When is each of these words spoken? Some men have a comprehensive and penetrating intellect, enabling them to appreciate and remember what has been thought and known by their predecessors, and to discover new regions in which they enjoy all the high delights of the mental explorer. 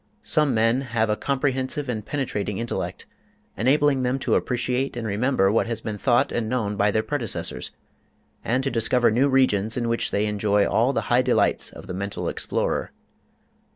Some 0.23 0.55
men 0.55 0.81
have 0.81 1.11
a 1.11 1.15
comprehensive 1.15 1.87
and 1.87 2.03
penetrating 2.03 2.57
intellect, 2.57 3.05
enabling 3.55 4.01
them 4.01 4.17
to 4.25 4.33
appreciate 4.33 4.97
and 4.97 5.05
remember 5.05 5.51
what 5.51 5.67
has 5.67 5.79
been 5.81 5.99
thought 5.99 6.31
and 6.31 6.49
known 6.49 6.75
by 6.75 6.89
their 6.89 7.03
predecessors, 7.03 7.69
and 8.43 8.63
to 8.63 8.71
discover 8.71 9.11
new 9.11 9.29
regions 9.29 9.77
in 9.77 9.87
which 9.87 10.09
they 10.09 10.25
enjoy 10.25 10.65
all 10.67 10.91
the 10.91 11.01
high 11.13 11.21
delights 11.21 11.69
of 11.69 11.85
the 11.85 11.93
mental 11.93 12.27
explorer. 12.29 12.91